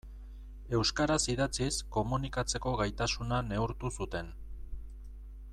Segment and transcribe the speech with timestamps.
[0.77, 4.37] Euskaraz idatziz komunikatzeko gaitasuna neurtu zuten.